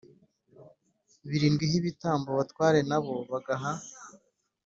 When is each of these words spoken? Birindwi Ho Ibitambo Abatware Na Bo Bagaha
Birindwi 1.29 1.65
Ho 1.71 1.75
Ibitambo 1.81 2.27
Abatware 2.33 2.79
Na 2.89 2.97
Bo 3.03 3.15
Bagaha 3.31 3.71